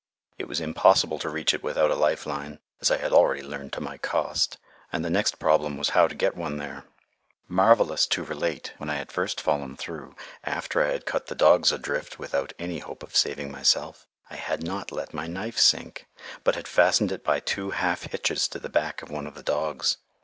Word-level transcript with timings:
It 0.39 0.47
was 0.47 0.59
impossible 0.59 1.19
to 1.19 1.29
reach 1.29 1.53
it 1.53 1.61
without 1.61 1.91
a 1.91 1.95
life 1.95 2.25
line, 2.25 2.57
as 2.81 2.89
I 2.89 2.97
had 2.97 3.13
already 3.13 3.43
learned 3.43 3.71
to 3.73 3.79
my 3.81 3.99
cost, 3.99 4.57
and 4.91 5.05
the 5.05 5.11
next 5.11 5.37
problem 5.37 5.77
was 5.77 5.89
how 5.89 6.07
to 6.07 6.15
get 6.15 6.35
one 6.35 6.57
there. 6.57 6.85
Marvellous 7.47 8.07
to 8.07 8.23
relate, 8.23 8.73
when 8.77 8.89
I 8.89 8.95
had 8.95 9.11
first 9.11 9.39
fallen 9.39 9.77
through, 9.77 10.15
after 10.43 10.81
I 10.83 10.89
had 10.93 11.05
cut 11.05 11.27
the 11.27 11.35
dogs 11.35 11.71
adrift 11.71 12.17
without 12.17 12.51
any 12.57 12.79
hope 12.79 13.03
left 13.03 13.13
of 13.13 13.15
saving 13.15 13.51
myself, 13.51 14.07
I 14.31 14.37
had 14.37 14.63
not 14.63 14.91
let 14.91 15.13
my 15.13 15.27
knife 15.27 15.59
sink, 15.59 16.07
but 16.43 16.55
had 16.55 16.67
fastened 16.67 17.11
it 17.11 17.23
by 17.23 17.39
two 17.39 17.69
half 17.69 18.01
hitches 18.09 18.47
to 18.47 18.59
the 18.59 18.69
back 18.69 19.03
of 19.03 19.11
one 19.11 19.27
of 19.27 19.35
the 19.35 19.43
dogs. 19.43 19.97